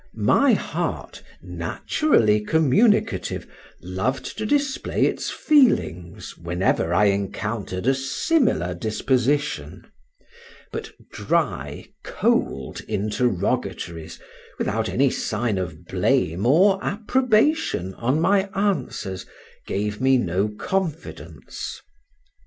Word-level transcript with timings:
My 0.15 0.53
heart, 0.53 1.21
naturally 1.43 2.41
communicative, 2.43 3.45
loved 3.83 4.35
to 4.39 4.47
display 4.47 5.05
its 5.05 5.29
feelings, 5.29 6.35
whenever 6.39 6.91
I 6.91 7.05
encountered 7.05 7.85
a 7.85 7.93
similar 7.93 8.73
disposition; 8.73 9.85
but 10.71 10.89
dry, 11.11 11.85
cold 12.03 12.81
interrogatories, 12.87 14.19
without 14.57 14.89
any 14.89 15.11
sign 15.11 15.59
of 15.59 15.85
blame 15.85 16.47
or 16.47 16.83
approbation 16.83 17.93
on 17.93 18.19
my 18.19 18.49
answers, 18.55 19.27
gave 19.67 20.01
me 20.01 20.17
no 20.17 20.47
confidence. 20.47 21.79